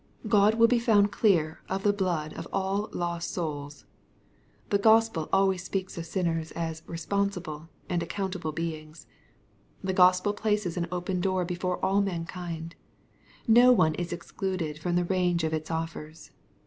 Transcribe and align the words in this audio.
God 0.27 0.55
will 0.55 0.65
be 0.67 0.79
found 0.79 1.11
clear 1.11 1.61
of 1.69 1.83
the 1.83 1.93
blood 1.93 2.33
of 2.33 2.47
all 2.51 2.89
lost 2.91 3.29
souls. 3.29 3.85
The 4.71 4.79
Gospel 4.79 5.27
alWays 5.31 5.59
speaks 5.59 5.95
of 5.95 6.07
sinners 6.07 6.49
as 6.53 6.81
responsible 6.87 7.69
and 7.87 8.01
accountable 8.01 8.51
beings. 8.51 9.05
The 9.83 9.93
Gospel 9.93 10.33
places 10.33 10.75
an 10.75 10.87
open 10.91 11.21
door 11.21 11.45
before 11.45 11.77
all 11.85 12.01
mankind. 12.01 12.73
No 13.47 13.71
one 13.71 13.93
is 13.93 14.11
excluded 14.11 14.79
from 14.79 14.95
the 14.95 15.05
range 15.05 15.43
of 15.43 15.53
its 15.53 15.69
offers. 15.69 16.31